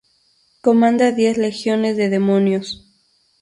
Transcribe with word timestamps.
Comanda 0.61 1.11
diez 1.11 1.37
legiones 1.37 1.95
de 1.95 2.09
demonios. 2.09 2.83